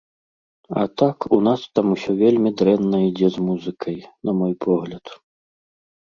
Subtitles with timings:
[0.83, 3.97] А так, у нас там усё вельмі дрэнна ідзе з музыкай,
[4.31, 5.05] на мой погляд.